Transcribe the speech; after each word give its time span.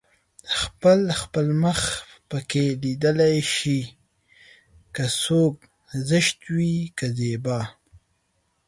خپل 0.61 0.99
خپل 1.21 1.45
مخ 1.63 1.81
پکې 2.29 2.65
ليده 2.81 3.11
شي 3.55 3.79
که 4.95 5.05
څوک 5.23 5.55
زشت 6.09 6.39
وي 6.55 6.75
که 6.97 7.07
زيبا 7.17 7.59